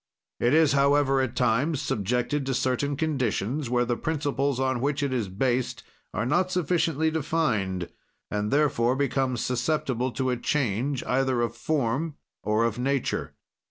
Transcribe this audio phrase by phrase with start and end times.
[0.39, 5.13] "It is, however, at times subjected to certain conditions, where the principles on which it
[5.13, 7.87] is based are not sufficiently defined,
[8.31, 13.35] and, therefore, becomes susceptible to a change, either of form or of nature.